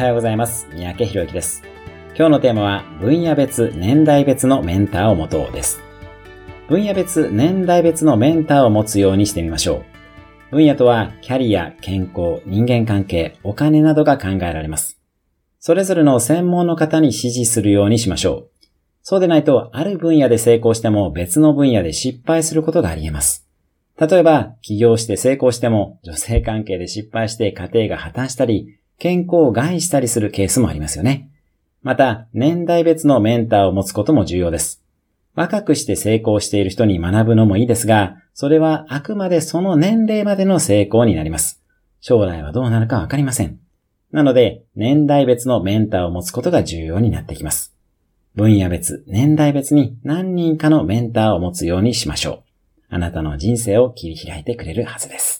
[0.00, 0.66] はようございます。
[0.72, 1.62] 三宅博之です。
[2.16, 5.82] 今日のテーマは、分野別、年代別のメンターを持とうです。
[6.70, 9.84] 分野別、年代別のメンターを持つようにしてみましょ
[10.52, 10.56] う。
[10.56, 14.98] 分野とは、キャリア、健康、人間関係、お金などが考えられます。
[15.58, 18.66] それぞれの専門の方に指示するようにしましょう。
[19.02, 23.46] そうでないと、ある分野で成功しても別の分野で失敗することがあり得ます。
[23.98, 31.30] 例えば、起業して成功しても、女性関係で失敗して家庭が破綻したり、健康を害したりするケースもありますよね。
[31.82, 34.84] また、年代別のメンターを持つことも重要です。
[35.34, 41.62] 若くして成功している人に学ぶのもいいですが、それはあくまでその年齢までの成功になります。
[42.02, 43.58] 将来はどうなるかわかりません。
[44.12, 47.74] なので、年代別のメンターを持つことが重要になってきます。
[48.34, 52.42] 分野別、年代別に何人かのメンターを持つようにしましょ
[52.90, 52.94] う。
[52.94, 55.39] あなたの人生を切り開いてくれるはずです。